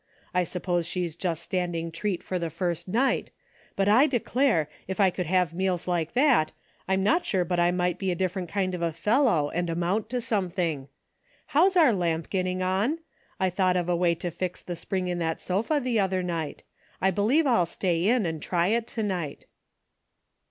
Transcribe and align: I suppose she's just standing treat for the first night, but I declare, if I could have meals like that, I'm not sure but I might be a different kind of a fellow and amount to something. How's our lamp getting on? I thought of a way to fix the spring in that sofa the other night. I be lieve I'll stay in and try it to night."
I 0.33 0.45
suppose 0.45 0.87
she's 0.87 1.15
just 1.15 1.43
standing 1.43 1.91
treat 1.91 2.23
for 2.23 2.39
the 2.39 2.49
first 2.49 2.87
night, 2.87 3.29
but 3.75 3.87
I 3.87 4.07
declare, 4.07 4.67
if 4.87 4.99
I 4.99 5.11
could 5.11 5.27
have 5.27 5.53
meals 5.53 5.87
like 5.87 6.13
that, 6.13 6.51
I'm 6.87 7.03
not 7.03 7.23
sure 7.23 7.45
but 7.45 7.59
I 7.59 7.69
might 7.69 7.99
be 7.99 8.09
a 8.09 8.15
different 8.15 8.49
kind 8.49 8.73
of 8.73 8.81
a 8.81 8.93
fellow 8.93 9.51
and 9.51 9.69
amount 9.69 10.09
to 10.09 10.19
something. 10.19 10.87
How's 11.45 11.77
our 11.77 11.93
lamp 11.93 12.31
getting 12.31 12.63
on? 12.63 12.97
I 13.39 13.51
thought 13.51 13.77
of 13.77 13.89
a 13.89 13.95
way 13.95 14.15
to 14.15 14.31
fix 14.31 14.63
the 14.63 14.75
spring 14.75 15.07
in 15.07 15.19
that 15.19 15.39
sofa 15.39 15.79
the 15.79 15.99
other 15.99 16.23
night. 16.23 16.63
I 16.99 17.11
be 17.11 17.21
lieve 17.21 17.45
I'll 17.45 17.67
stay 17.67 18.07
in 18.07 18.25
and 18.25 18.41
try 18.41 18.69
it 18.69 18.87
to 18.87 19.03
night." 19.03 19.45